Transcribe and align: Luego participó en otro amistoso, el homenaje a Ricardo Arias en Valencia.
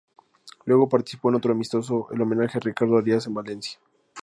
Luego 0.65 0.89
participó 0.89 1.29
en 1.29 1.35
otro 1.35 1.51
amistoso, 1.51 2.07
el 2.11 2.19
homenaje 2.21 2.57
a 2.57 2.59
Ricardo 2.61 2.97
Arias 2.97 3.27
en 3.27 3.35
Valencia. 3.35 3.79